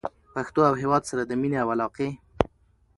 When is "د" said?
1.25-1.31